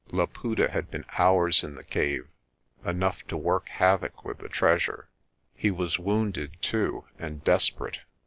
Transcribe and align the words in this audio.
Laputa 0.11 0.71
had 0.71 0.89
been 0.89 1.05
hours 1.19 1.63
in 1.63 1.75
the 1.75 1.83
cave, 1.83 2.27
enough 2.83 3.21
to 3.27 3.37
work 3.37 3.69
havoc 3.69 4.25
with 4.25 4.39
the 4.39 4.49
treasure. 4.49 5.09
He 5.53 5.69
was 5.69 5.99
wounded, 5.99 6.57
too, 6.59 7.05
and 7.19 7.43
desperate. 7.43 7.99